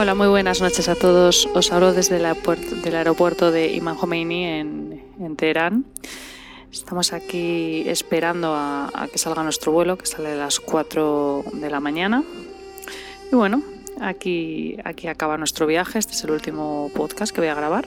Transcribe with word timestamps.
Hola, 0.00 0.14
muy 0.14 0.28
buenas 0.28 0.62
noches 0.62 0.88
a 0.88 0.94
todos. 0.94 1.46
Os 1.52 1.70
hablo 1.72 1.92
desde 1.92 2.16
el 2.16 2.24
aeropuerto 2.96 3.50
de 3.50 3.74
Imam 3.74 3.98
Khomeini 3.98 4.44
en, 4.46 5.36
Teherán. 5.36 5.84
Estamos 6.72 7.12
aquí 7.12 7.86
esperando 7.86 8.54
a, 8.54 9.08
que 9.12 9.18
salga 9.18 9.42
nuestro 9.42 9.72
vuelo, 9.72 9.98
que 9.98 10.06
sale 10.06 10.32
a 10.32 10.36
las 10.36 10.58
4 10.58 11.44
de 11.52 11.68
la 11.68 11.80
mañana. 11.80 12.24
Y 13.30 13.36
bueno, 13.36 13.62
aquí, 14.00 14.78
aquí 14.84 15.06
acaba 15.06 15.36
nuestro 15.36 15.66
viaje. 15.66 15.98
Este 15.98 16.14
es 16.14 16.24
el 16.24 16.30
último 16.30 16.90
podcast 16.94 17.34
que 17.34 17.42
voy 17.42 17.48
a 17.48 17.54
grabar. 17.54 17.86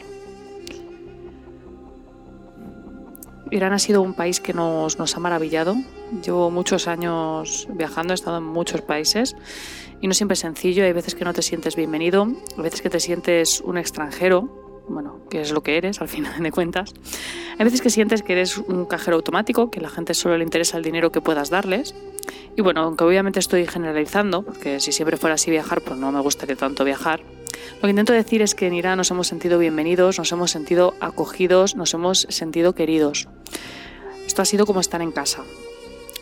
Irán 3.53 3.71
ha 3.71 3.77
sido 3.77 4.02
un 4.02 4.16
país 4.16 4.39
que 4.39 4.52
nos, 4.52 4.98
ha 4.98 5.20
maravillado. 5.20 5.75
Llevo 6.23 6.49
muchos 6.49 6.88
años 6.88 7.67
viajando, 7.70 8.13
he 8.13 8.16
estado 8.16 8.38
en 8.38 8.43
muchos 8.43 8.81
países 8.81 9.35
y 10.02 10.07
no 10.07 10.16
siempre 10.16 10.34
es 10.34 10.39
sencillo. 10.39 10.84
Hay 10.84 10.91
veces 10.91 11.13
que 11.13 11.23
no 11.23 11.34
te 11.34 11.43
sientes 11.43 11.76
bienvenido, 11.76 12.23
hay 12.23 12.63
veces 12.63 12.81
que 12.81 12.89
te 12.89 12.99
sientes 12.99 13.62
un 13.62 13.77
extranjero, 13.77 14.84
bueno, 14.89 15.20
que 15.29 15.41
es 15.41 15.52
lo 15.52 15.62
que 15.62 15.77
eres 15.77 16.02
al 16.02 16.07
final 16.07 16.41
de 16.41 16.52
cuentas. 16.52 16.95
Hay 17.59 17.63
veces 17.63 17.84
que 17.84 17.91
sientes 17.91 18.24
que 18.24 18.34
eres 18.34 18.57
un 18.57 18.85
cajero 18.85 19.18
automático, 19.18 19.70
que 19.70 19.79
a 19.79 19.84
la 19.84 19.90
gente 19.90 20.15
solo 20.15 20.35
le 20.35 20.43
interesa 20.43 20.77
el 20.77 20.84
dinero 20.84 21.12
que 21.12 21.21
puedas 21.21 21.51
darles. 21.51 21.93
Y 22.57 22.63
bueno, 22.63 22.81
aunque 22.81 23.04
obviamente 23.04 23.40
estoy 23.40 23.68
generalizando, 23.68 24.41
porque 24.41 24.79
si 24.79 24.91
siempre 24.91 25.15
fuera 25.15 25.35
así 25.35 25.51
viajar, 25.51 25.81
pues 25.81 25.99
no 25.99 26.12
me 26.12 26.21
gustaría 26.21 26.55
tanto 26.55 26.84
viajar. 26.84 27.21
Lo 27.75 27.81
que 27.81 27.89
intento 27.89 28.13
decir 28.13 28.41
es 28.41 28.55
que 28.55 28.67
en 28.67 28.73
Irán 28.73 28.97
nos 28.97 29.11
hemos 29.11 29.27
sentido 29.27 29.59
bienvenidos, 29.59 30.17
nos 30.17 30.31
hemos 30.31 30.51
sentido 30.51 30.93
acogidos, 30.99 31.75
nos 31.75 31.93
hemos 31.93 32.27
sentido 32.29 32.73
queridos. 32.75 33.27
Esto 34.25 34.41
ha 34.41 34.45
sido 34.45 34.65
como 34.65 34.79
estar 34.79 35.01
en 35.01 35.11
casa. 35.11 35.43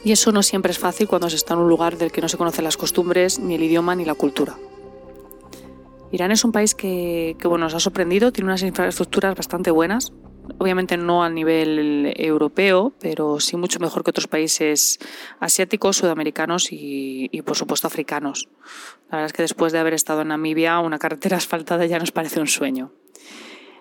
Y 0.03 0.11
eso 0.11 0.31
no 0.31 0.41
siempre 0.41 0.71
es 0.71 0.79
fácil 0.79 1.07
cuando 1.07 1.29
se 1.29 1.35
está 1.35 1.53
en 1.53 1.59
un 1.59 1.69
lugar 1.69 1.97
del 1.97 2.11
que 2.11 2.21
no 2.21 2.27
se 2.27 2.37
conocen 2.37 2.63
las 2.63 2.77
costumbres, 2.77 3.37
ni 3.39 3.55
el 3.55 3.63
idioma, 3.63 3.95
ni 3.95 4.05
la 4.05 4.15
cultura. 4.15 4.57
Irán 6.11 6.31
es 6.31 6.43
un 6.43 6.51
país 6.51 6.75
que, 6.75 7.37
bueno, 7.43 7.65
nos 7.65 7.75
ha 7.75 7.79
sorprendido, 7.79 8.31
tiene 8.31 8.49
unas 8.49 8.63
infraestructuras 8.63 9.35
bastante 9.35 9.71
buenas, 9.71 10.11
obviamente 10.57 10.97
no 10.97 11.23
a 11.23 11.29
nivel 11.29 12.13
europeo, 12.17 12.93
pero 12.99 13.39
sí 13.39 13.57
mucho 13.57 13.79
mejor 13.79 14.03
que 14.03 14.11
otros 14.11 14.27
países 14.27 14.99
asiáticos, 15.39 15.97
sudamericanos 15.97 16.69
y, 16.71 17.29
por 17.45 17.55
supuesto 17.55 17.87
africanos. 17.87 18.47
La 19.09 19.17
verdad 19.17 19.27
es 19.27 19.33
que 19.33 19.41
después 19.43 19.73
de 19.73 19.79
haber 19.79 19.93
estado 19.93 20.21
en 20.21 20.29
Namibia, 20.29 20.79
una 20.79 20.99
carretera 20.99 21.37
asfaltada 21.41 21.85
ya 21.85 21.99
nos 21.99 22.11
parece 22.11 22.39
un 22.39 22.47
sueño. 22.47 22.91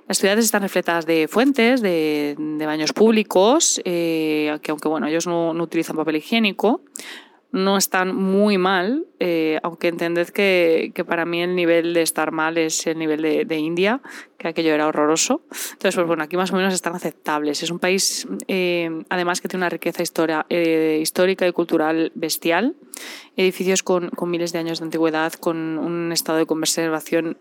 Las 0.08 0.18
ciudades 0.18 0.44
están 0.44 0.62
refletadas 0.62 1.06
de 1.06 1.28
fuentes, 1.28 1.80
de, 1.82 2.34
baños 2.66 2.92
públicos, 2.92 3.80
eh, 3.84 4.58
que 4.60 4.72
aunque 4.72 4.88
bueno, 4.88 5.06
ellos 5.06 5.28
no, 5.28 5.52
utilizan 5.52 5.94
papel 5.94 6.16
higiénico, 6.16 6.82
no 7.52 7.76
están 7.76 8.14
muy 8.14 8.58
mal, 8.58 9.06
eh, 9.18 9.58
aunque 9.62 9.88
entended 9.88 10.28
que, 10.28 10.92
para 11.06 11.24
mí 11.24 11.42
el 11.42 11.56
nivel 11.56 11.94
de 11.94 12.02
estar 12.02 12.30
mal 12.30 12.58
es 12.58 12.86
el 12.86 12.98
nivel 12.98 13.22
de, 13.22 13.58
India, 13.58 14.00
que 14.38 14.48
aquello 14.48 14.72
era 14.72 14.86
horroroso. 14.86 15.42
Entonces, 15.72 15.94
pues 15.94 16.06
bueno, 16.06 16.22
aquí 16.22 16.36
más 16.36 16.52
o 16.52 16.56
menos 16.56 16.72
están 16.72 16.94
aceptables. 16.94 17.62
Es 17.62 17.70
un 17.70 17.78
país, 17.78 18.26
eh, 18.46 19.02
además, 19.08 19.40
que 19.40 19.48
tiene 19.48 19.64
una 19.64 19.70
riqueza 19.70 20.02
histórica 20.02 21.46
y 21.48 21.52
cultural 21.52 22.12
bestial, 22.14 22.76
edificios 23.36 23.82
con, 23.82 24.10
con 24.10 24.30
miles 24.30 24.52
de 24.52 24.60
años 24.60 24.78
de 24.78 24.84
antigüedad, 24.84 25.32
con 25.32 25.78
un 25.78 26.12
estado 26.12 26.38
de 26.38 26.46
conservación 26.46 27.36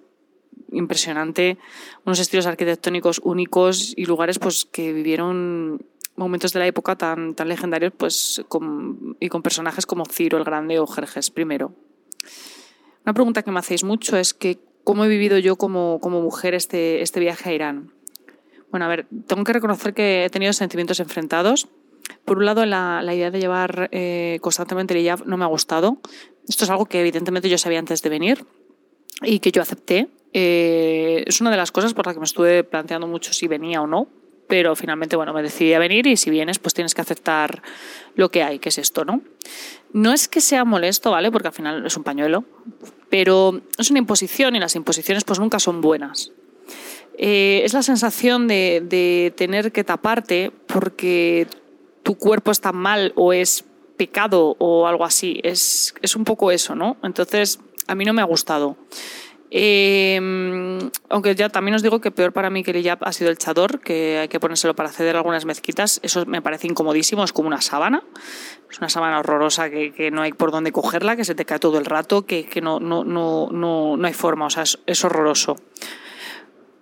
impresionante, 0.72 1.58
unos 2.06 2.20
estilos 2.20 2.46
arquitectónicos 2.46 3.22
únicos 3.24 3.94
y 3.96 4.06
lugares 4.06 4.40
pues 4.40 4.66
que 4.66 4.94
vivieron 4.94 5.86
momentos 6.20 6.54
de 6.54 6.60
la 6.60 6.68
época 6.68 6.96
tan, 6.96 7.34
tan 7.34 7.48
legendarios 7.48 7.94
pues, 7.98 8.44
y 9.20 9.30
con 9.30 9.42
personajes 9.42 9.86
como 9.86 10.06
Ciro 10.06 10.38
el 10.38 10.44
Grande 10.44 10.80
o 10.80 10.86
Jerjes 10.86 11.34
I. 11.36 11.44
Una 13.06 13.14
pregunta 13.14 13.42
que 13.42 13.52
me 13.52 13.60
hacéis 13.60 13.84
mucho 13.84 14.18
es 14.18 14.34
que 14.34 14.60
cómo 14.84 15.06
he 15.06 15.08
vivido 15.08 15.38
yo 15.38 15.56
como, 15.56 16.00
como 16.02 16.22
mujer 16.22 16.54
este, 16.54 17.02
este 17.02 17.20
viaje 17.20 17.50
a 17.50 17.54
Irán. 17.54 17.92
Bueno, 18.72 18.86
a 18.86 18.90
ver, 18.90 19.08
tengo 19.28 19.44
que 19.44 19.54
reconocer 19.54 19.94
que 19.94 20.26
he 20.26 20.30
tenido 20.30 20.54
sentimientos 20.54 21.00
enfrentados. 21.00 21.68
Por 22.26 22.38
un 22.38 22.46
lado, 22.46 22.66
la, 22.66 23.02
la 23.02 23.16
idea 23.16 23.32
de 23.32 23.40
llevar 23.40 23.90
eh, 23.92 24.38
constantemente 24.42 24.94
el 24.94 25.04
hijab 25.04 25.26
no 25.26 25.38
me 25.38 25.46
ha 25.46 25.48
gustado. 25.48 25.98
Esto 26.48 26.66
es 26.66 26.70
algo 26.70 26.86
que 26.86 27.00
evidentemente 27.00 27.50
yo 27.50 27.58
sabía 27.58 27.80
antes 27.80 28.02
de 28.02 28.10
venir 28.10 28.46
y 29.22 29.40
que 29.40 29.52
yo 29.52 29.62
acepté. 29.62 30.10
Eh, 30.34 31.24
es 31.26 31.42
una 31.42 31.50
de 31.50 31.58
las 31.58 31.72
cosas 31.72 31.94
por 31.94 32.06
las 32.06 32.14
que 32.14 32.20
me 32.20 32.26
estuve 32.26 32.64
planteando 32.64 33.08
mucho 33.08 33.34
si 33.34 33.48
venía 33.48 33.82
o 33.82 33.88
no, 33.88 34.08
pero 34.50 34.76
finalmente, 34.76 35.16
bueno, 35.16 35.32
me 35.32 35.44
decidí 35.44 35.74
a 35.74 35.80
venir 35.80 36.08
y 36.08 36.18
si 36.18 36.32
vienes, 36.32 36.58
pues 36.58 36.74
tienes 36.74 36.96
que 36.96 37.02
aceptar 37.02 37.62
lo 38.16 38.32
que 38.32 38.42
hay, 38.42 38.58
que 38.58 38.70
es 38.70 38.80
esto, 38.80 39.06
¿no? 39.06 39.22
No 39.94 40.12
es 40.12 40.28
que 40.28 40.42
sea 40.42 40.66
molesto, 40.66 41.12
¿vale? 41.12 41.32
Porque 41.32 41.50
al 41.50 41.54
final 41.54 41.86
es 41.86 41.96
un 41.96 42.04
pañuelo, 42.04 42.44
pero 43.10 43.62
es 43.78 43.92
una 43.92 44.00
imposición 44.00 44.56
y 44.56 44.60
las 44.60 44.76
imposiciones 44.76 45.24
pues 45.24 45.40
nunca 45.40 45.60
son 45.60 45.82
buenas. 45.82 46.32
Eh, 47.16 47.62
es 47.64 47.74
la 47.76 47.84
sensación 47.84 48.48
de, 48.48 48.82
de 48.84 49.32
tener 49.38 49.72
que 49.72 49.84
taparte 49.84 50.52
porque 50.66 51.46
tu 52.02 52.16
cuerpo 52.16 52.50
está 52.50 52.72
mal 52.72 53.14
o 53.16 53.34
es 53.34 53.66
pecado 53.98 54.56
o 54.58 54.88
algo 54.88 55.06
así. 55.06 55.40
Es, 55.44 55.94
es 56.02 56.16
un 56.16 56.24
poco 56.24 56.52
eso, 56.52 56.74
¿no? 56.74 56.98
Entonces, 57.04 57.60
a 57.86 57.94
mí 57.94 58.04
no 58.04 58.14
me 58.14 58.24
ha 58.24 58.26
gustado. 58.26 58.78
Eh, 59.52 60.80
aunque 61.10 61.34
ya 61.34 61.50
también 61.50 61.74
os 61.74 61.82
digo 61.82 62.00
que 62.00 62.12
peor 62.12 62.34
para 62.34 62.52
mí 62.52 62.64
que 62.64 62.72
el 62.72 62.78
hijab 62.78 63.00
ha 63.02 63.12
sido 63.12 63.32
el 63.32 63.38
chador, 63.38 63.80
que 63.80 64.20
hay 64.20 64.28
que 64.28 64.40
ponérselo 64.40 64.76
para 64.76 64.90
acceder 64.90 65.16
a 65.16 65.20
algunas 65.20 65.46
mezquitas. 65.46 66.00
Eso 66.04 66.26
me 66.26 66.42
parece 66.42 66.68
incomodísimo, 66.68 67.24
es 67.24 67.34
como 67.34 67.48
una 67.48 67.62
sábana. 67.62 68.04
Es 68.70 68.78
una 68.78 68.90
sábana 68.90 69.20
horrorosa 69.20 69.70
que, 69.70 70.12
no 70.12 70.22
hay 70.22 70.34
por 70.34 70.52
dónde 70.52 70.72
cogerla, 70.72 71.16
que 71.16 71.26
se 71.26 71.34
te 71.34 71.46
cae 71.46 71.60
todo 71.60 71.80
el 71.80 71.86
rato, 71.86 72.26
que, 72.26 72.48
no, 72.62 72.80
no, 72.80 73.04
no, 73.04 73.50
no, 73.52 74.06
hay 74.06 74.14
forma, 74.14 74.46
o 74.46 74.50
sea, 74.50 74.64
es, 74.64 75.04
horroroso. 75.04 75.56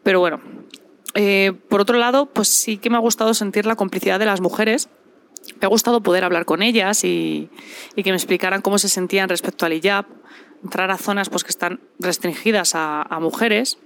Pero 0.04 0.20
bueno, 0.20 0.42
eh, 1.14 1.54
por 1.70 1.82
otro 1.82 1.98
lado, 1.98 2.28
pues 2.28 2.50
sí 2.50 2.78
que 2.78 2.90
me 2.90 2.98
ha 2.98 3.02
gustado 3.02 3.34
sentir 3.34 3.66
la 3.66 3.76
complicidad 3.76 4.20
de 4.20 4.26
las 4.26 4.42
mujeres. 4.42 4.90
Me 5.62 5.66
ha 5.66 5.70
gustado 5.70 6.04
poder 6.04 6.26
hablar 6.26 6.44
con 6.44 6.62
ellas 6.62 7.06
y, 7.06 7.50
y 7.96 8.04
que 8.04 8.12
me 8.12 8.18
explicaran 8.18 8.62
cómo 8.62 8.78
se 8.78 8.90
sentían 8.90 9.30
respecto 9.30 9.66
al 9.66 9.74
hijab 9.74 10.06
entrar 10.64 10.92
a 10.92 10.98
zonas 10.98 11.30
pues, 11.30 11.44
que 11.44 11.50
están 11.50 11.80
restringidas 12.00 12.74
a, 12.76 13.18
mujeres. 13.20 13.78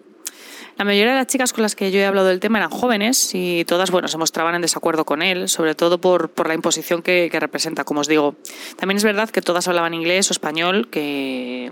La 0.78 0.86
mayoría 0.86 1.12
de 1.12 1.18
las 1.18 1.28
chicas 1.28 1.54
con 1.54 1.62
las 1.64 1.76
que 1.76 1.92
yo 1.92 2.00
he 2.00 2.06
hablado 2.06 2.28
del 2.28 2.40
tema 2.40 2.58
eran 2.58 2.72
jóvenes 2.72 3.32
y 3.34 3.66
todas 3.66 3.92
bueno, 3.92 4.08
se 4.08 4.18
mostraban 4.18 4.56
en 4.56 4.62
desacuerdo 4.62 5.06
con 5.06 5.22
él, 5.22 5.50
sobre 5.50 5.76
todo 5.76 6.00
por, 6.00 6.30
por 6.30 6.48
la 6.48 6.54
imposición 6.54 7.02
que, 7.02 7.30
representa, 7.40 7.84
como 7.84 8.00
os 8.00 8.08
digo. 8.08 8.36
También 8.78 8.98
es 8.98 9.04
verdad 9.04 9.30
que 9.30 9.42
todas 9.42 9.68
hablaban 9.68 9.94
inglés 9.94 10.30
o 10.30 10.34
español 10.34 10.88
que, 10.90 11.72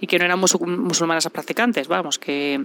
y 0.00 0.06
que 0.06 0.18
no 0.18 0.24
eran 0.24 0.38
musulmanas 0.38 1.28
practicantes. 1.28 1.88
Vamos, 1.88 2.18
que 2.18 2.64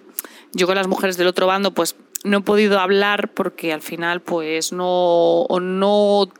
yo 0.53 0.67
con 0.67 0.75
las 0.75 0.87
mujeres 0.87 1.17
del 1.17 1.27
otro 1.27 1.47
bando 1.47 1.73
pues 1.73 1.95
no 2.23 2.37
he 2.37 2.41
podido 2.41 2.79
hablar 2.79 3.33
porque 3.33 3.73
al 3.73 3.81
final 3.81 4.21
pues 4.21 4.71
no, 4.71 5.47
no 5.59 6.31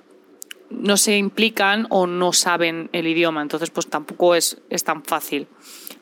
no 0.72 0.98
se 0.98 1.18
implican 1.18 1.88
o 1.90 2.08
no 2.08 2.34
saben 2.34 2.90
el 2.94 3.08
idioma, 3.08 3.42
entonces 3.42 3.70
pues 3.70 3.88
tampoco 3.88 4.36
es, 4.36 4.62
es 4.70 4.84
tan 4.84 5.04
fácil. 5.04 5.48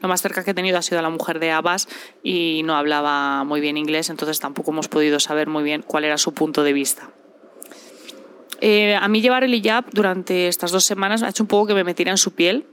Lo 0.01 0.07
más 0.07 0.21
cerca 0.21 0.43
que 0.43 0.51
he 0.51 0.53
tenido 0.53 0.77
ha 0.77 0.81
sido 0.81 1.01
la 1.01 1.09
mujer 1.09 1.39
de 1.39 1.51
Abbas 1.51 1.87
y 2.23 2.61
no 2.63 2.75
hablaba 2.75 3.43
muy 3.43 3.59
bien 3.59 3.77
inglés, 3.77 4.09
entonces 4.09 4.39
tampoco 4.39 4.71
hemos 4.71 4.87
podido 4.87 5.19
saber 5.19 5.47
muy 5.47 5.63
bien 5.63 5.83
cuál 5.85 6.05
era 6.05 6.17
su 6.17 6.33
punto 6.33 6.63
de 6.63 6.73
vista. 6.73 7.09
Eh, 8.61 8.95
a 8.95 9.07
mí 9.07 9.21
llevar 9.21 9.43
el 9.43 9.53
hijab 9.53 9.85
durante 9.91 10.47
estas 10.47 10.71
dos 10.71 10.83
semanas 10.83 11.23
ha 11.23 11.29
hecho 11.29 11.43
un 11.43 11.47
poco 11.47 11.67
que 11.67 11.73
me 11.73 11.83
metiera 11.83 12.11
en 12.11 12.17
su 12.17 12.33
piel. 12.33 12.65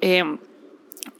Eh, 0.00 0.22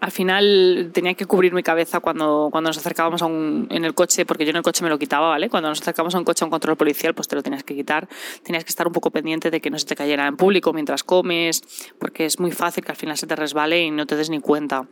al 0.00 0.10
final 0.10 0.90
tenía 0.92 1.14
que 1.14 1.26
cubrir 1.26 1.52
mi 1.54 1.62
cabeza 1.62 2.00
cuando, 2.00 2.48
cuando 2.50 2.70
nos 2.70 2.78
acercábamos 2.78 3.22
a 3.22 3.26
un, 3.26 3.66
en 3.70 3.84
el 3.84 3.94
coche, 3.94 4.26
porque 4.26 4.44
yo 4.44 4.50
en 4.50 4.56
el 4.56 4.62
coche 4.62 4.82
me 4.82 4.90
lo 4.90 4.98
quitaba, 4.98 5.28
¿vale? 5.28 5.48
Cuando 5.48 5.68
nos 5.68 5.80
acercábamos 5.80 6.14
a 6.14 6.18
un 6.18 6.24
coche 6.24 6.44
a 6.44 6.46
un 6.46 6.50
control 6.50 6.76
policial, 6.76 7.14
pues 7.14 7.28
te 7.28 7.36
lo 7.36 7.42
tenías 7.42 7.64
que 7.64 7.74
quitar. 7.74 8.08
Tenías 8.42 8.64
que 8.64 8.70
estar 8.70 8.86
un 8.86 8.92
poco 8.92 9.10
pendiente 9.10 9.50
de 9.50 9.60
que 9.60 9.70
no 9.70 9.78
se 9.78 9.86
te 9.86 9.96
cayera 9.96 10.26
en 10.26 10.36
público 10.36 10.72
mientras 10.72 11.04
comes, 11.04 11.62
porque 11.98 12.24
es 12.24 12.40
muy 12.40 12.52
fácil 12.52 12.84
que 12.84 12.92
al 12.92 12.96
final 12.96 13.16
se 13.16 13.26
te 13.26 13.36
resbale 13.36 13.82
y 13.82 13.90
no 13.90 14.06
te 14.06 14.16
des 14.16 14.30
ni 14.30 14.40
cuenta. 14.40 14.88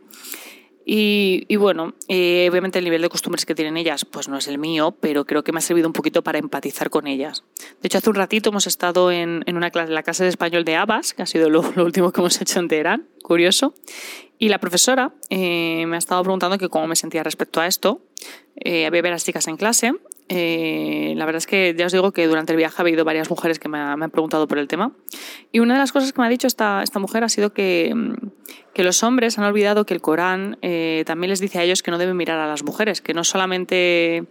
Y, 0.87 1.55
bueno, 1.55 1.95
eh, 2.07 2.47
obviamente 2.49 2.77
el 2.77 2.85
nivel 2.85 3.01
de 3.01 3.09
costumbres 3.09 3.45
que 3.45 3.55
tienen 3.55 3.75
ellas 3.75 4.05
pues 4.05 4.29
no 4.29 4.37
es 4.37 4.47
el 4.47 4.59
mío, 4.59 4.95
pero 4.99 5.25
creo 5.25 5.43
que 5.43 5.51
me 5.51 5.57
ha 5.57 5.61
servido 5.61 5.87
un 5.87 5.93
poquito 5.93 6.21
para 6.21 6.37
empatizar 6.37 6.91
con 6.91 7.07
ellas. 7.07 7.43
De 7.85 7.87
hecho, 7.87 7.99
hace 7.99 8.09
un 8.09 8.15
ratito 8.15 8.49
hemos 8.49 8.65
estado 8.65 9.11
en, 9.11 9.43
en 9.45 9.57
una 9.57 9.69
clase, 9.69 9.91
la 9.91 10.01
clase 10.01 10.23
de 10.23 10.29
español 10.31 10.65
de 10.65 10.75
Abbas, 10.75 11.13
que 11.13 11.21
ha 11.21 11.27
sido 11.27 11.51
lo, 11.51 11.61
lo, 11.75 11.85
último 11.85 12.11
que 12.11 12.19
hemos 12.19 12.41
hecho 12.41 12.59
en 12.59 12.67
Teherán, 12.67 13.07
curioso, 13.21 13.75
y 14.39 14.49
la 14.49 14.57
profesora 14.57 15.13
eh, 15.29 15.85
me 15.85 15.95
ha 15.95 15.99
estado 15.99 16.23
preguntando 16.23 16.57
que 16.57 16.67
cómo 16.67 16.87
me 16.87 16.95
sentía 16.95 17.21
respecto 17.21 17.61
a 17.61 17.67
esto. 17.67 18.01
Eh, 18.55 18.87
había 18.87 19.03
varias 19.03 19.23
chicas 19.23 19.47
en 19.47 19.57
clase. 19.57 19.93
Eh, 20.27 21.13
la 21.15 21.25
verdad 21.25 21.37
es 21.37 21.47
que 21.47 21.75
ya 21.77 21.85
os 21.85 21.91
digo 21.91 22.11
que 22.11 22.25
durante 22.27 22.51
el 22.51 22.57
viaje 22.57 22.75
ha 22.77 22.81
habido 22.81 23.05
varias 23.05 23.29
mujeres 23.29 23.59
que 23.59 23.69
me, 23.69 23.77
han 23.77 24.09
preguntado 24.11 24.47
por 24.47 24.57
el 24.57 24.67
tema. 24.67 24.91
Y 25.51 25.59
una 25.59 25.75
de 25.75 25.79
las 25.79 25.91
cosas 25.91 26.13
que 26.13 26.21
me 26.21 26.27
ha 26.27 26.29
dicho 26.29 26.47
esta, 26.47 26.81
esta 26.83 26.99
mujer 26.99 27.23
ha 27.23 27.29
sido 27.29 27.53
que, 27.53 27.93
que 28.73 28.83
los 28.83 29.03
hombres 29.03 29.37
han 29.37 29.45
olvidado 29.45 29.85
que 29.85 29.93
el 29.93 30.01
Corán 30.01 30.57
también 31.05 31.29
les 31.29 31.39
dice 31.39 31.59
a 31.59 31.63
ellos 31.63 31.83
que 31.83 31.91
no 31.91 31.97
deben 31.97 32.17
mirar 32.17 32.39
a 32.39 32.47
las 32.47 32.63
mujeres, 32.63 33.01
que 33.01 33.13
no 33.13 33.23
solamente 33.23 34.25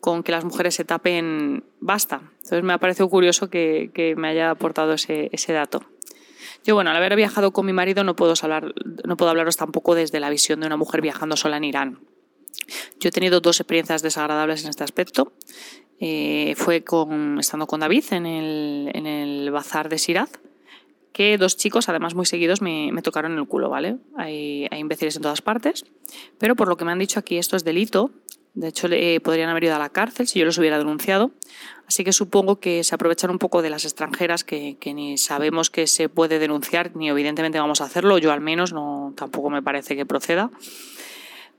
con 0.00 0.22
que 0.22 0.32
las 0.32 0.44
mujeres 0.44 0.74
se 0.74 0.84
tapen 0.84 1.64
basta. 1.80 2.22
Entonces 2.42 2.62
me 2.62 2.72
ha 2.72 2.78
parecido 2.78 3.08
curioso 3.08 3.48
que, 3.48 3.90
que 3.94 4.16
me 4.16 4.28
haya 4.28 4.50
aportado 4.50 4.94
ese, 4.94 5.30
ese 5.32 5.52
dato. 5.52 5.82
Yo, 6.66 6.74
bueno, 6.74 6.90
al 6.90 6.96
haber 6.96 7.14
viajado 7.14 7.52
con 7.52 7.64
mi 7.64 7.72
marido 7.72 8.02
no 8.02 8.16
puedo, 8.16 8.34
hablar, 8.42 8.74
no 9.04 9.16
puedo 9.16 9.30
hablaros 9.30 9.56
tampoco 9.56 9.94
desde 9.94 10.18
la 10.18 10.30
visión 10.30 10.60
de 10.60 10.66
una 10.66 10.76
mujer 10.76 11.00
viajando 11.00 11.36
sola 11.36 11.58
en 11.58 11.64
Irán. 11.64 11.98
Yo 12.98 13.08
he 13.08 13.12
tenido 13.12 13.40
dos 13.40 13.60
experiencias 13.60 14.02
desagradables 14.02 14.64
en 14.64 14.70
este 14.70 14.84
aspecto. 14.84 15.32
Eh, 15.98 16.54
fue 16.56 16.84
con, 16.84 17.38
estando 17.38 17.66
con 17.66 17.80
David 17.80 18.04
en 18.10 18.26
el, 18.26 18.90
en 18.92 19.06
el 19.06 19.50
bazar 19.50 19.88
de 19.88 19.98
Siraz, 19.98 20.30
que 21.12 21.38
dos 21.38 21.56
chicos, 21.56 21.88
además 21.88 22.14
muy 22.14 22.26
seguidos, 22.26 22.60
me, 22.60 22.92
me 22.92 23.00
tocaron 23.00 23.38
el 23.38 23.46
culo, 23.46 23.70
¿vale? 23.70 23.96
Hay, 24.16 24.66
hay, 24.70 24.80
imbéciles 24.80 25.16
en 25.16 25.22
todas 25.22 25.40
partes, 25.40 25.86
pero 26.38 26.54
por 26.56 26.68
lo 26.68 26.76
que 26.76 26.84
me 26.84 26.92
han 26.92 26.98
dicho 26.98 27.18
aquí 27.18 27.38
esto 27.38 27.56
es 27.56 27.64
delito. 27.64 28.10
De 28.52 28.68
hecho, 28.68 28.88
eh, 28.90 29.20
podrían 29.20 29.50
haber 29.50 29.64
ido 29.64 29.74
a 29.76 29.78
la 29.78 29.90
cárcel 29.90 30.26
si 30.26 30.38
yo 30.38 30.46
los 30.46 30.56
hubiera 30.56 30.78
denunciado. 30.78 31.30
Así 31.86 32.04
que 32.04 32.12
supongo 32.12 32.58
que 32.58 32.84
se 32.84 32.94
aprovechan 32.94 33.30
un 33.30 33.38
poco 33.38 33.60
de 33.60 33.68
las 33.68 33.84
extranjeras 33.84 34.44
que, 34.44 34.76
que, 34.80 34.94
ni 34.94 35.18
sabemos 35.18 35.68
que 35.68 35.86
se 35.86 36.08
puede 36.08 36.38
denunciar, 36.38 36.96
ni 36.96 37.10
evidentemente 37.10 37.58
vamos 37.58 37.82
a 37.82 37.84
hacerlo. 37.84 38.16
Yo 38.16 38.32
al 38.32 38.40
menos 38.40 38.72
no, 38.72 39.12
tampoco 39.14 39.50
me 39.50 39.62
parece 39.62 39.94
que 39.94 40.06
proceda. 40.06 40.50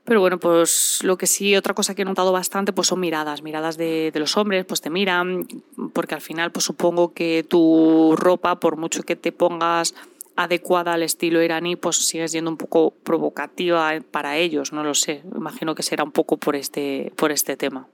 Pero 0.08 0.22
bueno, 0.22 0.40
pues 0.40 1.00
lo 1.04 1.18
que 1.18 1.28
sí, 1.28 1.58
otra 1.58 1.74
cosa 1.74 1.94
que 1.94 2.04
he 2.04 2.06
notado 2.06 2.32
bastante, 2.32 2.72
pues 2.72 2.88
son 2.88 3.02
miradas, 3.02 3.42
miradas 3.44 3.76
de, 3.76 4.10
de, 4.14 4.20
los 4.22 4.38
hombres, 4.38 4.64
pues 4.64 4.80
te 4.80 4.90
miran, 4.90 5.46
porque 5.92 6.16
al 6.16 6.22
final, 6.22 6.54
pues 6.54 6.64
supongo 6.64 7.14
que 7.14 7.46
tu 7.46 8.16
ropa, 8.16 8.58
por 8.58 8.78
mucho 8.78 9.04
que 9.04 9.18
te 9.18 9.34
pongas 9.34 9.94
adecuada 10.38 10.94
al 10.94 11.04
estilo 11.04 11.44
iraní, 11.44 11.76
pues 11.76 11.98
sigue 11.98 12.26
siendo 12.30 12.50
un 12.50 12.56
poco 12.56 12.92
provocativa 13.04 14.00
para 14.10 14.38
ellos, 14.38 14.72
no 14.72 14.82
lo 14.82 14.94
sé. 14.94 15.24
Imagino 15.36 15.76
que 15.76 15.84
será 15.84 16.06
un 16.06 16.14
poco 16.14 16.38
por 16.38 16.56
este, 16.56 17.12
por 17.18 17.34
este 17.34 17.58
tema. 17.58 17.90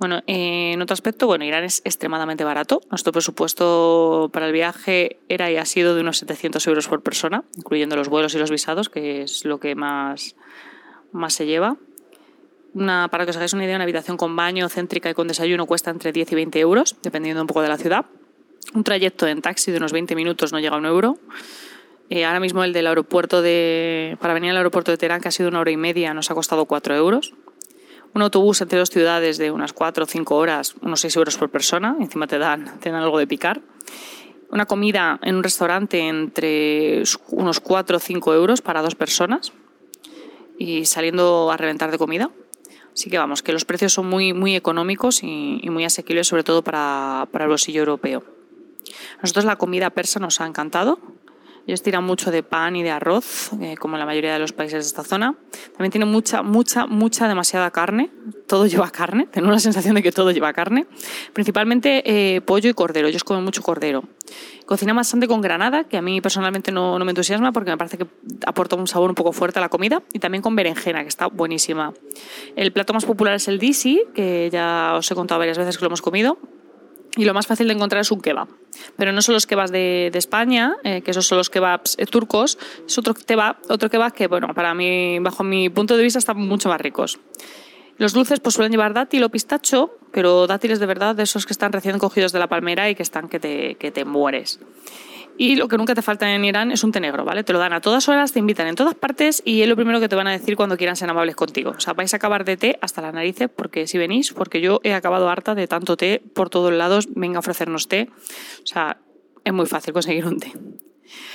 Bueno, 0.00 0.22
eh, 0.26 0.72
en 0.72 0.80
otro 0.80 0.94
aspecto, 0.94 1.26
bueno, 1.26 1.44
Irán 1.44 1.62
es 1.62 1.82
extremadamente 1.84 2.42
barato. 2.42 2.80
Nuestro 2.90 3.12
presupuesto 3.12 4.30
para 4.32 4.46
el 4.46 4.52
viaje 4.54 5.18
era 5.28 5.50
y 5.50 5.58
ha 5.58 5.66
sido 5.66 5.94
de 5.94 6.00
unos 6.00 6.16
700 6.16 6.66
euros 6.68 6.88
por 6.88 7.02
persona, 7.02 7.44
incluyendo 7.58 7.96
los 7.96 8.08
vuelos 8.08 8.34
y 8.34 8.38
los 8.38 8.50
visados, 8.50 8.88
que 8.88 9.20
es 9.20 9.44
lo 9.44 9.60
que 9.60 9.74
más, 9.74 10.36
más 11.12 11.34
se 11.34 11.44
lleva. 11.44 11.76
Una, 12.72 13.08
para 13.08 13.26
que 13.26 13.32
os 13.32 13.36
hagáis 13.36 13.52
una 13.52 13.66
idea, 13.66 13.76
una 13.76 13.84
habitación 13.84 14.16
con 14.16 14.34
baño, 14.34 14.70
céntrica 14.70 15.10
y 15.10 15.12
con 15.12 15.28
desayuno 15.28 15.66
cuesta 15.66 15.90
entre 15.90 16.12
10 16.12 16.32
y 16.32 16.34
20 16.34 16.60
euros, 16.60 16.96
dependiendo 17.02 17.42
un 17.42 17.46
poco 17.46 17.60
de 17.60 17.68
la 17.68 17.76
ciudad. 17.76 18.06
Un 18.72 18.84
trayecto 18.84 19.26
en 19.26 19.42
taxi 19.42 19.70
de 19.70 19.76
unos 19.76 19.92
20 19.92 20.16
minutos 20.16 20.50
no 20.50 20.60
llega 20.60 20.76
a 20.76 20.78
un 20.78 20.86
euro. 20.86 21.18
Eh, 22.08 22.24
ahora 22.24 22.40
mismo 22.40 22.64
el 22.64 22.72
del 22.72 22.86
aeropuerto 22.86 23.42
de. 23.42 24.16
Para 24.18 24.32
venir 24.32 24.50
al 24.52 24.56
aeropuerto 24.56 24.92
de 24.92 24.96
Teherán, 24.96 25.20
que 25.20 25.28
ha 25.28 25.30
sido 25.30 25.50
una 25.50 25.60
hora 25.60 25.70
y 25.70 25.76
media, 25.76 26.14
nos 26.14 26.30
ha 26.30 26.34
costado 26.34 26.64
4 26.64 26.96
euros 26.96 27.34
un 28.14 28.22
autobús 28.22 28.60
entre 28.60 28.78
dos 28.78 28.90
ciudades 28.90 29.38
de 29.38 29.50
unas 29.50 29.72
4 29.72 30.04
o 30.04 30.06
5 30.06 30.36
horas, 30.36 30.74
unos 30.82 31.00
6 31.00 31.16
euros 31.16 31.36
por 31.36 31.50
persona, 31.50 31.96
encima 32.00 32.26
te 32.26 32.38
dan, 32.38 32.78
te 32.80 32.90
algo 32.90 33.18
de 33.18 33.26
picar. 33.26 33.60
Una 34.50 34.66
comida 34.66 35.20
en 35.22 35.36
un 35.36 35.42
restaurante 35.44 36.08
entre 36.08 37.04
unos 37.30 37.60
4 37.60 37.96
o 37.96 38.00
5 38.00 38.34
euros 38.34 38.62
para 38.62 38.82
dos 38.82 38.96
personas 38.96 39.52
y 40.58 40.86
saliendo 40.86 41.50
a 41.52 41.56
reventar 41.56 41.90
de 41.92 41.98
comida. 41.98 42.30
Así 42.92 43.08
que 43.08 43.18
vamos, 43.18 43.42
que 43.42 43.52
los 43.52 43.64
precios 43.64 43.92
son 43.92 44.08
muy, 44.08 44.32
muy 44.32 44.56
económicos 44.56 45.22
y, 45.22 45.60
y 45.62 45.70
muy 45.70 45.84
asequibles, 45.84 46.26
sobre 46.26 46.42
todo 46.42 46.62
para, 46.62 47.28
para 47.30 47.44
el 47.44 47.50
bolsillo 47.50 47.80
europeo. 47.80 48.24
A 49.18 49.22
nosotros 49.22 49.44
la 49.44 49.56
comida 49.56 49.90
persa 49.90 50.18
nos 50.18 50.40
ha 50.40 50.46
encantado. 50.46 50.98
Ellos 51.66 51.82
tiran 51.82 52.04
mucho 52.04 52.30
de 52.30 52.42
pan 52.42 52.76
y 52.76 52.82
de 52.82 52.90
arroz, 52.90 53.50
eh, 53.60 53.76
como 53.76 53.96
la 53.96 54.06
mayoría 54.06 54.32
de 54.32 54.38
los 54.38 54.52
países 54.52 54.84
de 54.84 54.88
esta 54.88 55.04
zona. 55.04 55.34
También 55.72 55.90
tienen 55.90 56.08
mucha, 56.08 56.42
mucha, 56.42 56.86
mucha, 56.86 57.28
demasiada 57.28 57.70
carne. 57.70 58.10
Todo 58.46 58.66
lleva 58.68 58.90
carne. 58.90 59.26
Tengo 59.30 59.50
la 59.50 59.58
sensación 59.58 59.94
de 59.94 60.02
que 60.02 60.12
todo 60.12 60.30
lleva 60.30 60.52
carne. 60.52 60.86
Principalmente 61.32 62.02
eh, 62.04 62.40
pollo 62.40 62.70
y 62.70 62.74
cordero. 62.74 63.08
Ellos 63.08 63.24
comen 63.24 63.44
mucho 63.44 63.62
cordero. 63.62 64.04
Cocina 64.66 64.92
bastante 64.92 65.26
con 65.26 65.40
granada, 65.40 65.84
que 65.84 65.96
a 65.96 66.02
mí 66.02 66.20
personalmente 66.20 66.70
no, 66.70 66.98
no, 66.98 67.04
me 67.04 67.10
entusiasma 67.10 67.52
porque 67.52 67.70
me 67.70 67.76
parece 67.76 67.98
que 67.98 68.06
aporta 68.46 68.76
un 68.76 68.86
sabor 68.86 69.10
un 69.10 69.16
poco 69.16 69.32
fuerte 69.32 69.58
a 69.58 69.62
la 69.62 69.68
comida. 69.68 70.02
Y 70.12 70.18
también 70.18 70.42
con 70.42 70.56
berenjena, 70.56 71.02
que 71.02 71.08
está 71.08 71.26
buenísima. 71.26 71.92
El 72.56 72.72
plato 72.72 72.92
más 72.92 73.04
popular 73.04 73.34
es 73.34 73.48
el 73.48 73.58
disi, 73.58 74.02
que 74.14 74.48
ya 74.52 74.94
os 74.96 75.10
he 75.10 75.14
contado 75.14 75.38
varias 75.38 75.58
veces 75.58 75.76
que 75.76 75.82
lo 75.82 75.88
hemos 75.88 76.02
comido. 76.02 76.38
Y 77.16 77.24
lo 77.24 77.34
más 77.34 77.46
fácil 77.46 77.66
de 77.66 77.74
encontrar 77.74 78.02
es 78.02 78.10
un 78.10 78.20
kebab. 78.20 78.48
Pero 78.96 79.12
no 79.12 79.20
son 79.20 79.34
los 79.34 79.46
kebabs 79.46 79.72
de, 79.72 80.10
de 80.12 80.18
España, 80.18 80.76
eh, 80.84 81.02
que 81.02 81.10
esos 81.10 81.26
son 81.26 81.38
los 81.38 81.50
kebabs 81.50 81.96
eh, 81.98 82.06
turcos, 82.06 82.58
es 82.86 82.98
otro 82.98 83.14
kebab, 83.14 83.56
otro 83.68 83.90
kebab 83.90 84.12
que, 84.12 84.28
bueno, 84.28 84.54
para 84.54 84.74
mí, 84.74 85.18
bajo 85.18 85.42
mi 85.42 85.68
punto 85.68 85.96
de 85.96 86.02
vista, 86.02 86.18
están 86.18 86.38
mucho 86.38 86.68
más 86.68 86.80
ricos. 86.80 87.18
Los 88.00 88.14
dulces 88.14 88.40
pues 88.40 88.54
suelen 88.54 88.72
llevar 88.72 88.94
dátil 88.94 89.24
o 89.24 89.28
pistacho, 89.28 89.98
pero 90.10 90.46
dátiles 90.46 90.78
de 90.78 90.86
verdad, 90.86 91.14
de 91.14 91.24
esos 91.24 91.44
que 91.44 91.52
están 91.52 91.72
recién 91.72 91.98
cogidos 91.98 92.32
de 92.32 92.38
la 92.38 92.48
palmera 92.48 92.88
y 92.88 92.94
que 92.94 93.02
están 93.02 93.28
que 93.28 93.38
te, 93.38 93.74
que 93.74 93.90
te 93.90 94.06
mueres. 94.06 94.58
Y 95.42 95.56
lo 95.56 95.68
que 95.68 95.78
nunca 95.78 95.94
te 95.94 96.02
falta 96.02 96.34
en 96.34 96.44
Irán 96.44 96.70
es 96.70 96.84
un 96.84 96.92
té 96.92 97.00
negro, 97.00 97.24
¿vale? 97.24 97.42
Te 97.44 97.54
lo 97.54 97.58
dan 97.58 97.72
a 97.72 97.80
todas 97.80 98.06
horas, 98.10 98.30
te 98.30 98.38
invitan 98.38 98.66
en 98.66 98.74
todas 98.74 98.94
partes 98.94 99.40
y 99.42 99.62
es 99.62 99.68
lo 99.70 99.74
primero 99.74 99.98
que 99.98 100.06
te 100.06 100.14
van 100.14 100.26
a 100.26 100.32
decir 100.32 100.54
cuando 100.54 100.76
quieran 100.76 100.96
ser 100.96 101.08
amables 101.08 101.34
contigo. 101.34 101.70
O 101.70 101.80
sea, 101.80 101.94
vais 101.94 102.12
a 102.12 102.18
acabar 102.18 102.44
de 102.44 102.58
té 102.58 102.78
hasta 102.82 103.00
las 103.00 103.14
narices 103.14 103.48
porque 103.48 103.86
si 103.86 103.96
venís, 103.96 104.34
porque 104.34 104.60
yo 104.60 104.82
he 104.84 104.92
acabado 104.92 105.30
harta 105.30 105.54
de 105.54 105.66
tanto 105.66 105.96
té 105.96 106.22
por 106.34 106.50
todos 106.50 106.74
lados, 106.74 107.08
venga 107.14 107.36
a 107.36 107.40
ofrecernos 107.40 107.88
té. 107.88 108.10
O 108.62 108.66
sea, 108.66 108.98
es 109.42 109.52
muy 109.54 109.64
fácil 109.64 109.94
conseguir 109.94 110.26
un 110.26 110.40
té. 110.40 110.52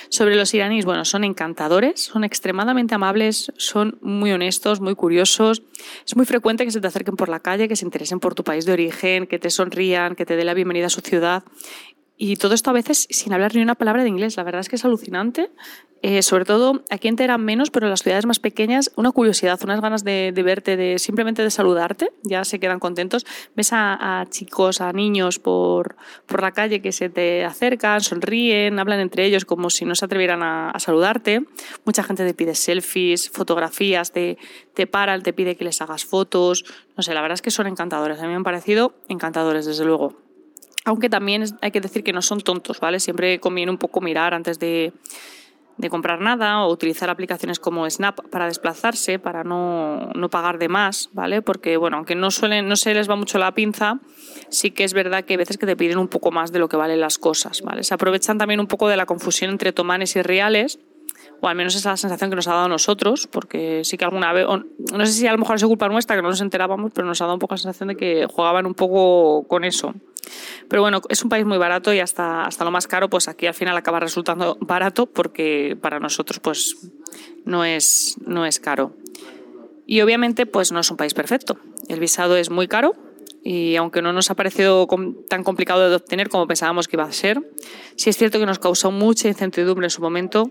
Sobre 0.10 0.36
los 0.36 0.54
iraníes, 0.54 0.86
bueno, 0.86 1.04
son 1.04 1.24
encantadores, 1.24 2.00
son 2.00 2.24
extremadamente 2.24 2.94
amables, 2.94 3.52
son 3.57 3.98
muy 4.02 4.31
honestos, 4.31 4.81
muy 4.81 4.94
curiosos. 4.94 5.63
Es 6.06 6.16
muy 6.16 6.25
frecuente 6.25 6.63
que 6.63 6.72
se 6.72 6.80
te 6.80 6.88
acerquen 6.88 7.16
por 7.16 7.28
la 7.28 7.40
calle, 7.40 7.68
que 7.68 7.75
se 7.75 7.86
interesen 7.86 8.19
por 8.19 8.36
tu 8.36 8.44
país 8.44 8.66
de 8.66 8.74
origen, 8.74 9.25
que 9.25 9.40
te 9.40 9.50
sonrían, 9.50 10.16
que 10.16 10.25
te 10.25 10.36
dé 10.36 10.46
la 10.46 10.54
bienvenida 10.54 10.86
a 10.86 10.90
su 10.90 11.02
ciudad. 11.02 11.44
Y 12.17 12.38
todo 12.38 12.53
esto 12.53 12.69
a 12.69 12.73
veces 12.73 13.07
sin 13.09 13.33
hablar 13.33 13.56
ni 13.56 13.62
una 13.62 13.75
palabra 13.75 14.03
de 14.03 14.09
inglés. 14.09 14.38
La 14.38 14.44
verdad 14.44 14.62
es 14.62 14.69
que 14.69 14.77
es 14.77 14.85
alucinante. 14.85 15.51
Eh, 16.01 16.21
sobre 16.21 16.45
todo 16.45 16.83
aquí 16.91 17.07
en 17.07 17.15
Teherán 17.15 17.44
menos, 17.44 17.71
pero 17.71 17.88
en 17.88 17.89
las 17.89 18.03
ciudades 18.03 18.27
más 18.27 18.38
pequeñas, 18.38 18.91
una 18.95 19.12
curiosidad, 19.12 19.59
unas 19.63 19.81
ganas 19.81 20.03
de, 20.03 20.31
verte, 20.45 20.77
de 20.77 21.00
simplemente 21.00 21.41
de 21.41 21.50
saludarte, 21.50 22.11
ya 22.21 22.44
se 22.44 22.59
quedan 22.59 22.80
contentos. 22.80 23.25
Ves 23.56 23.69
a, 23.71 24.28
chicos, 24.30 24.81
a 24.81 24.94
niños 24.94 25.40
por, 25.40 25.95
por 26.28 26.44
la 26.44 26.51
calle 26.51 26.80
que 26.80 26.92
se 26.92 27.09
te 27.09 27.44
acercan, 27.44 28.01
sonríen, 28.01 28.78
hablan 28.78 28.99
entre 28.99 29.25
ellos 29.25 29.45
como 29.45 29.71
si 29.71 29.83
no 29.83 29.95
se 29.95 30.06
atrevieran 30.06 30.44
a, 30.44 30.69
a 30.69 30.80
saludarte. 30.80 31.44
Mucha 31.85 32.04
gente 32.04 32.23
te 32.23 32.35
pide 32.35 32.54
selfies, 32.54 33.31
fotografías, 33.31 34.11
te, 34.11 34.37
te 34.75 34.85
paran, 34.85 35.23
te 35.23 35.33
pide 35.33 35.56
que 35.56 35.63
les 35.63 35.81
hagas 35.81 36.06
fotos. 36.06 36.66
No 36.95 37.01
sé, 37.01 37.16
la 37.16 37.21
verdad 37.21 37.33
es 37.33 37.42
que 37.42 37.49
son 37.49 37.66
encantadores. 37.66 38.19
A 38.19 38.23
mí 38.23 38.28
me 38.28 38.35
han 38.35 38.44
parecido 38.44 38.94
encantadores, 39.07 39.66
desde 39.66 39.85
luego 39.85 40.24
aunque 40.85 41.09
también 41.09 41.44
hay 41.61 41.71
que 41.71 41.81
decir 41.81 42.04
que 42.04 42.13
no 42.13 42.21
son 42.21 42.42
tontos, 42.42 42.80
¿vale? 42.80 42.99
Siempre 42.99 43.39
conviene 43.39 43.71
un 43.71 43.77
poco 43.77 44.01
mirar 44.01 44.33
antes 44.33 44.59
de, 44.59 44.94
de 45.77 45.89
comprar 45.89 46.21
nada 46.21 46.63
o 46.63 46.71
utilizar 46.71 47.09
aplicaciones 47.09 47.59
como 47.59 47.89
Snap 47.89 48.21
para 48.30 48.45
desplazarse, 48.45 49.19
para 49.19 49.44
no, 49.44 50.11
no, 50.15 50.30
pagar 50.30 50.57
de 50.59 50.69
más, 50.69 51.09
¿vale? 51.11 51.42
Porque, 51.42 51.75
bueno, 51.77 51.97
aunque 51.97 52.15
no, 52.15 52.31
suelen, 52.31 52.68
no 52.68 52.75
se 52.75 52.94
les 52.94 53.09
va 53.09 53.15
mucho 53.15 53.39
la 53.39 53.54
pinza, 53.54 53.99
sí 54.49 54.71
que 54.71 54.83
es 54.83 54.94
verdad 54.94 55.25
que 55.25 55.33
hay 55.33 55.37
veces 55.37 55.57
que 55.57 55.65
te 55.65 55.75
piden 55.75 55.97
un 55.97 56.07
poco 56.07 56.31
más 56.31 56.51
de 56.51 56.59
lo 56.59 56.69
que 56.69 56.77
valen 56.77 56.99
las 56.99 57.18
cosas, 57.18 57.61
¿vale? 57.61 57.83
Se 57.83 57.94
aprovechan 57.94 58.37
también 58.37 58.59
un 58.59 58.68
poco 58.68 58.87
de 58.87 58.95
la 58.95 59.06
confusión 59.06 59.51
entre 59.51 59.73
tomanes 59.73 60.15
y 60.15 60.21
reales, 60.21 60.80
o 61.45 61.47
al 61.47 61.56
menos 61.56 61.75
esa 61.75 61.90
es 61.90 61.94
la 61.94 61.97
sensación 61.97 62.31
que 62.31 62.35
nos 62.35 62.47
ha 62.47 62.54
dado 62.54 62.66
a 62.66 62.69
nosotros, 62.69 63.28
porque 63.28 63.83
sí 63.83 63.97
que 63.97 64.04
alguna 64.04 64.33
vez, 64.33 64.47
no 64.47 65.06
sé 65.06 65.11
si 65.11 65.28
a 65.28 65.31
lo 65.31 65.37
mejor 65.37 65.57
es 65.57 65.64
culpa 65.64 65.87
nuestra, 65.87 66.16
que 66.16 66.23
no 66.23 66.30
nos 66.30 66.42
enterábamos, 66.42 66.92
pero 66.92 67.06
nos 67.06 67.21
ha 67.21 67.25
dado 67.25 67.35
un 67.35 67.40
poco 67.40 67.54
la 67.54 67.59
sensación 67.59 67.90
de 67.90 67.95
que 67.95 68.25
jugaban 68.25 68.66
un 68.66 68.73
poco 68.73 69.47
con 69.47 69.64
eso. 69.64 69.94
Pero 70.68 70.81
bueno, 70.81 71.02
es 71.07 71.21
un 71.21 71.30
país 71.30 71.45
muy 71.45 71.59
barato 71.59 71.94
y 71.94 71.99
hasta, 71.99 72.45
hasta 72.45 72.66
lo 72.66 72.71
más 72.71 72.87
caro, 72.87 73.11
pues 73.11 73.28
aquí 73.28 73.45
al 73.45 73.54
final 73.54 73.78
acaba 73.78 73.99
resultando 73.99 74.57
barato 74.59 75.06
porque 75.06 75.78
para 75.80 75.99
nosotros 75.99 76.40
pues 76.40 76.78
no 77.45 77.64
es, 77.64 78.16
no 78.25 78.47
es 78.47 78.59
caro. 78.59 78.95
Y 79.85 80.02
obviamente 80.02 80.47
pues 80.47 80.71
no 80.71 80.80
es 80.80 80.90
un 80.90 80.97
país 80.97 81.14
perfecto. 81.14 81.59
El 81.90 81.99
visado 81.99 82.37
es 82.37 82.49
muy 82.49 82.68
caro 82.68 82.95
y 83.47 83.75
aunque 83.75 84.02
no 84.02 84.11
nos 84.11 84.31
ha 84.31 84.33
parecido 84.33 84.87
tan 85.30 85.44
complicado 85.44 85.87
de 85.87 85.95
obtener 85.95 86.30
como 86.30 86.47
pensábamos 86.47 86.87
que 86.87 86.95
iba 86.95 87.04
a 87.04 87.11
ser, 87.11 87.40
sí 87.95 88.09
es 88.09 88.18
cierto 88.18 88.40
que 88.40 88.45
nos 88.47 88.57
causó 88.57 88.90
mucha 88.90 89.28
incertidumbre 89.28 89.85
en 89.85 89.92
su 89.92 90.02
momento 90.02 90.49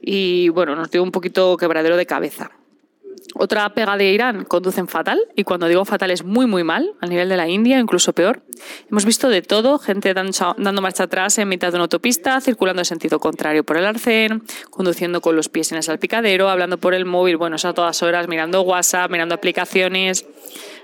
y 0.00 0.48
bueno, 0.48 0.74
nos 0.74 0.90
dio 0.90 1.02
un 1.02 1.12
poquito 1.12 1.58
quebradero 1.58 1.98
de 1.98 2.06
cabeza. 2.06 2.50
Otra 3.34 3.68
pega 3.74 3.96
de 3.96 4.10
Irán, 4.10 4.44
conducen 4.44 4.88
fatal, 4.88 5.20
y 5.36 5.44
cuando 5.44 5.68
digo 5.68 5.84
fatal 5.84 6.10
es 6.10 6.24
muy, 6.24 6.46
muy 6.46 6.64
mal, 6.64 6.94
al 7.00 7.10
nivel 7.10 7.28
de 7.28 7.36
la 7.36 7.48
India, 7.48 7.78
incluso 7.78 8.12
peor. 8.12 8.42
Hemos 8.90 9.04
visto 9.04 9.28
de 9.28 9.42
todo, 9.42 9.78
gente 9.78 10.14
dando 10.14 10.82
marcha 10.82 11.04
atrás 11.04 11.38
en 11.38 11.48
mitad 11.48 11.68
de 11.68 11.76
una 11.76 11.84
autopista, 11.84 12.40
circulando 12.40 12.80
en 12.80 12.86
sentido 12.86 13.20
contrario 13.20 13.62
por 13.62 13.76
el 13.76 13.86
arcén, 13.86 14.42
conduciendo 14.70 15.20
con 15.20 15.36
los 15.36 15.48
pies 15.48 15.70
en 15.70 15.76
el 15.76 15.84
salpicadero, 15.84 16.48
hablando 16.48 16.78
por 16.78 16.92
el 16.92 17.04
móvil, 17.04 17.36
bueno, 17.36 17.56
a 17.62 17.72
todas 17.72 18.02
horas, 18.02 18.26
mirando 18.26 18.62
WhatsApp, 18.62 19.10
mirando 19.10 19.34
aplicaciones, 19.34 20.26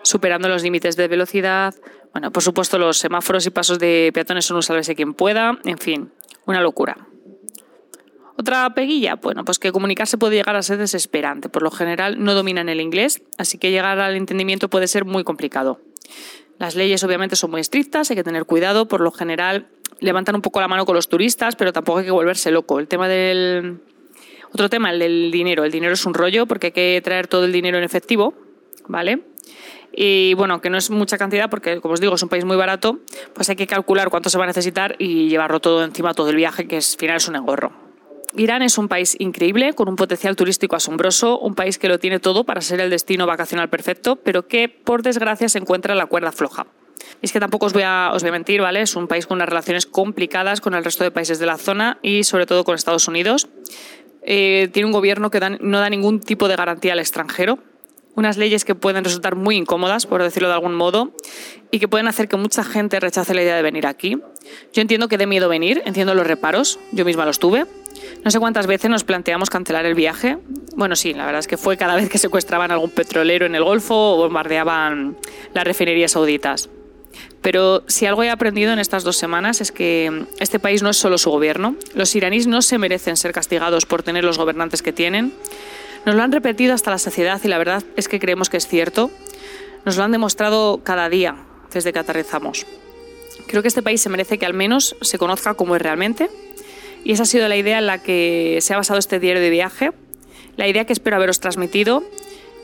superando 0.07 0.49
los 0.49 0.63
límites 0.63 0.97
de 0.97 1.09
velocidad. 1.09 1.75
Bueno, 2.13 2.31
por 2.31 2.43
supuesto, 2.43 2.79
los 2.79 2.99
semáforos 2.99 3.47
y 3.47 3.51
pasos 3.51 3.79
de 3.79 4.11
peatones 4.15 4.45
son 4.45 4.57
un 4.57 4.63
sálvese 4.63 4.95
quien 4.95 5.15
pueda, 5.15 5.59
en 5.65 5.79
fin, 5.79 6.11
una 6.47 6.61
locura. 6.61 6.97
Otra 8.39 8.73
peguilla, 8.75 9.17
bueno, 9.17 9.45
pues 9.45 9.59
que 9.59 9.73
comunicarse 9.73 10.19
puede 10.19 10.37
llegar 10.37 10.57
a 10.57 10.63
ser 10.63 10.79
desesperante. 10.79 11.49
Por 11.49 11.63
lo 11.63 11.71
general 11.71 12.23
no 12.23 12.35
dominan 12.35 12.69
el 12.69 12.81
inglés, 12.81 13.23
así 13.39 13.59
que 13.59 13.71
llegar 13.71 13.99
al 13.99 14.15
entendimiento 14.15 14.69
puede 14.69 14.87
ser 14.89 15.05
muy 15.05 15.25
complicado. 15.25 15.81
Las 16.59 16.77
leyes 16.77 17.03
obviamente 17.03 17.35
son 17.35 17.51
muy 17.51 17.61
estrictas, 17.61 18.11
hay 18.11 18.17
que 18.17 18.25
tener 18.25 18.45
cuidado. 18.45 18.89
Por 18.89 19.01
lo 19.01 19.11
general 19.11 19.69
levantan 20.01 20.35
un 20.35 20.43
poco 20.43 20.61
la 20.61 20.69
mano 20.69 20.87
con 20.87 20.95
los 20.95 21.09
turistas, 21.09 21.57
pero 21.57 21.73
tampoco 21.73 21.99
hay 21.99 22.05
que 22.05 22.11
volverse 22.11 22.51
loco. 22.51 22.79
El 22.79 22.89
tema 22.89 23.09
del 23.09 23.81
Otro 24.53 24.69
tema, 24.69 24.91
el 24.91 24.99
del 24.99 25.31
dinero. 25.31 25.65
El 25.65 25.73
dinero 25.73 25.95
es 25.95 26.07
un 26.07 26.15
rollo 26.15 26.47
porque 26.47 26.69
hay 26.69 26.73
que 26.73 27.01
traer 27.03 27.27
todo 27.27 27.45
el 27.45 27.53
dinero 27.53 27.79
en 27.79 27.85
efectivo, 27.85 28.35
¿vale? 28.87 29.23
Y 29.93 30.35
bueno, 30.35 30.61
que 30.61 30.69
no 30.69 30.77
es 30.77 30.91
mucha 30.91 31.17
cantidad 31.17 31.49
porque, 31.49 31.81
como 31.81 31.95
os 31.95 32.01
digo, 32.01 32.15
es 32.15 32.23
un 32.23 32.29
país 32.29 32.45
muy 32.45 32.57
barato, 32.57 32.99
pues 33.33 33.49
hay 33.49 33.57
que 33.57 33.67
calcular 33.67 34.11
cuánto 34.11 34.29
se 34.29 34.39
va 34.39 34.45
a 34.45 34.47
necesitar 34.47 34.95
y 34.99 35.29
llevarlo 35.29 35.61
todo 35.61 35.85
encima, 35.85 36.13
todo 36.13 36.31
el 36.31 36.37
viaje, 36.37 36.69
que 36.69 36.77
al 36.77 36.83
final 36.83 37.17
es 37.17 37.29
un 37.29 37.37
engorro. 37.37 37.73
Irán 38.37 38.61
es 38.61 38.77
un 38.77 38.89
país 38.89 39.17
increíble, 39.19 39.73
con 39.73 39.89
un 39.89 39.97
potencial 39.97 40.37
turístico 40.37 40.77
asombroso, 40.77 41.39
un 41.39 41.55
país 41.55 41.79
que 41.79 41.89
lo 41.89 41.99
tiene 41.99 42.19
todo 42.21 42.45
para 42.45 42.61
ser 42.61 42.81
el 42.81 42.91
destino 42.91 43.27
vacacional 43.27 43.71
perfecto, 43.71 44.17
pero 44.17 44.47
que 44.47 44.69
por 44.69 45.03
desgracia 45.03 45.49
se 45.49 45.59
encuentra 45.59 45.95
en 45.95 45.99
la 45.99 46.07
cuerda 46.07 46.33
floja. 46.33 46.67
Y 47.23 47.27
es 47.27 47.33
que 47.33 47.41
tampoco 47.41 47.67
os 47.67 47.73
voy, 47.73 47.83
a, 47.83 48.11
os 48.13 48.23
voy 48.23 48.29
a 48.29 48.33
mentir, 48.33 48.61
¿vale? 48.61 48.83
Es 48.83 48.95
un 48.97 49.07
país 49.07 49.27
con 49.27 49.37
unas 49.37 49.49
relaciones 49.49 49.87
complicadas 49.87 50.61
con 50.61 50.75
el 50.75 50.85
resto 50.85 51.05
de 51.05 51.11
países 51.11 51.39
de 51.39 51.47
la 51.47 51.57
zona 51.57 51.99
y 52.03 52.25
sobre 52.25 52.45
todo 52.45 52.65
con 52.65 52.75
Estados 52.75 53.09
Unidos. 53.09 53.49
Eh, 54.23 54.69
tiene 54.73 54.87
un 54.87 54.93
gobierno 54.93 55.31
que 55.31 55.41
no 55.61 55.79
da 55.79 55.89
ningún 55.89 56.21
tipo 56.21 56.49
de 56.49 56.57
garantía 56.57 56.93
al 56.93 56.99
extranjero, 56.99 57.59
unas 58.17 58.39
leyes 58.39 58.65
que 58.65 58.75
pueden 58.75 59.05
resultar 59.05 59.37
muy 59.37 59.57
incómodas, 59.57 60.07
por 60.07 60.23
decirlo 60.23 60.49
de 60.49 60.55
algún 60.55 60.75
modo, 60.75 61.13
y 61.71 61.79
que 61.79 61.87
pueden 61.87 62.09
hacer 62.09 62.29
que 62.29 62.37
mucha 62.37 62.65
gente 62.65 62.99
rechace 62.99 63.35
la 63.35 63.43
idea 63.43 63.55
de 63.55 63.63
venir 63.63 63.87
aquí. 63.87 64.19
Yo 64.73 64.83
entiendo 64.83 65.09
que 65.09 65.19
dé 65.19 65.27
miedo 65.27 65.49
venir, 65.49 65.83
entiendo 65.85 66.15
los 66.15 66.27
reparos, 66.27 66.81
yo 66.93 67.05
misma 67.05 67.27
los 67.27 67.39
tuve. 67.39 67.67
No 68.25 68.31
sé 68.31 68.41
cuántas 68.41 68.67
veces 68.67 68.91
nos 68.91 69.05
planteamos 69.05 69.51
cancelar 69.51 69.87
el 69.87 69.95
viaje. 69.95 70.39
Bueno, 70.75 70.97
sí, 70.97 71.15
la 71.15 71.27
verdad 71.27 71.41
es 71.41 71.47
que 71.47 71.57
fue 71.57 71.77
cada 71.77 71.95
vez 71.95 72.09
que 72.09 72.19
secuestraban 72.19 72.71
algún 72.71 72.91
petrolero 72.91 73.47
en 73.47 73.55
el 73.55 73.65
Golfo 73.65 73.95
o 73.95 74.17
bombardeaban 74.17 75.17
las 75.55 75.65
refinerías 75.65 76.13
sauditas. 76.13 76.69
Pero 77.43 77.85
si 77.87 78.07
algo 78.07 78.23
he 78.23 78.31
aprendido 78.31 78.73
en 78.73 78.79
estas 78.79 79.05
dos 79.05 79.17
semanas 79.17 79.61
es 79.61 79.71
que 79.71 80.27
este 80.41 80.59
país 80.59 80.83
no 80.83 80.91
es 80.91 80.97
solo 80.97 81.17
su 81.19 81.31
gobierno. 81.31 81.77
Los 81.95 82.15
iraníes 82.17 82.47
no 82.47 82.61
se 82.63 82.79
merecen 82.79 83.17
ser 83.17 83.33
castigados 83.33 83.87
por 83.87 84.03
tener 84.03 84.25
los 84.25 84.39
gobernantes 84.39 84.83
que 84.83 84.93
tienen. 84.93 85.33
Nos 86.07 86.15
lo 86.15 86.23
han 86.23 86.31
repetido 86.31 86.73
hasta 86.73 86.93
la 86.93 86.99
saciedad 86.99 87.41
y 87.43 87.49
la 87.49 87.59
verdad 87.59 87.83
es 87.97 88.07
que 88.07 88.21
creemos 88.21 88.49
que 88.49 88.57
es 88.57 88.69
cierto. 88.69 89.11
Nos 89.85 89.97
lo 89.97 90.05
han 90.05 90.13
demostrado 90.13 90.81
cada 90.85 91.09
día 91.09 91.35
desde 91.73 91.93
que 91.93 91.99
aterrizamos. 91.99 92.65
Creo 93.49 93.61
que 93.61 93.67
este 93.67 93.83
país 93.83 94.01
se 94.01 94.09
merece 94.09 94.39
que 94.39 94.47
al 94.47 94.55
menos 94.55 94.95
se 95.01 95.19
conozca 95.19 95.55
como 95.55 95.75
es 95.75 95.83
realmente. 95.83 96.31
Y 97.03 97.11
esa 97.11 97.25
ha 97.25 97.27
sido 97.27 97.49
la 97.49 97.57
idea 97.57 97.79
en 97.79 97.87
la 97.87 97.99
que 97.99 98.59
se 98.61 98.73
ha 98.73 98.77
basado 98.77 99.01
este 99.01 99.19
diario 99.19 99.43
de 99.43 99.51
viaje, 99.51 99.91
la 100.57 100.69
idea 100.69 100.85
que 100.85 100.93
espero 100.93 101.17
haberos 101.17 101.41
transmitido 101.41 102.05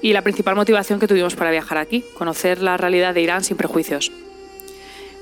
y 0.02 0.12
la 0.12 0.22
principal 0.22 0.54
motivación 0.54 1.00
que 1.00 1.08
tuvimos 1.08 1.34
para 1.34 1.50
viajar 1.50 1.78
aquí, 1.78 2.04
conocer 2.16 2.62
la 2.62 2.76
realidad 2.76 3.12
de 3.12 3.22
Irán 3.22 3.42
sin 3.42 3.56
prejuicios. 3.56 4.12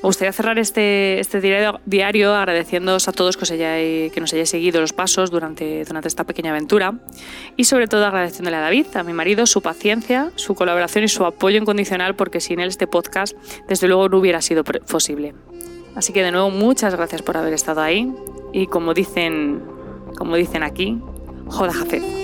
Me 0.02 0.06
gustaría 0.06 0.32
cerrar 0.32 0.58
este, 0.58 1.20
este 1.20 1.42
diario 1.84 2.34
agradeciéndoos 2.34 3.06
a 3.08 3.12
todos 3.12 3.36
que, 3.36 4.10
que 4.14 4.20
nos 4.20 4.32
hayáis 4.32 4.48
seguido 4.48 4.80
los 4.80 4.94
pasos 4.94 5.30
durante, 5.30 5.84
durante 5.84 6.08
esta 6.08 6.24
pequeña 6.24 6.52
aventura 6.52 6.94
y 7.54 7.64
sobre 7.64 7.86
todo 7.86 8.06
agradeciéndole 8.06 8.56
a 8.56 8.60
David, 8.60 8.86
a 8.94 9.02
mi 9.02 9.12
marido, 9.12 9.44
su 9.44 9.60
paciencia, 9.60 10.32
su 10.36 10.54
colaboración 10.54 11.04
y 11.04 11.08
su 11.08 11.26
apoyo 11.26 11.58
incondicional 11.58 12.16
porque 12.16 12.40
sin 12.40 12.60
él 12.60 12.68
este 12.68 12.86
podcast 12.86 13.36
desde 13.68 13.88
luego 13.88 14.08
no 14.08 14.16
hubiera 14.16 14.40
sido 14.40 14.64
posible. 14.64 15.34
Así 15.94 16.14
que 16.14 16.22
de 16.22 16.32
nuevo 16.32 16.48
muchas 16.48 16.94
gracias 16.94 17.20
por 17.20 17.36
haber 17.36 17.52
estado 17.52 17.82
ahí 17.82 18.10
y 18.54 18.68
como 18.68 18.94
dicen, 18.94 19.62
como 20.16 20.36
dicen 20.36 20.62
aquí, 20.62 20.98
joda 21.46 21.74
Jafet. 21.74 22.19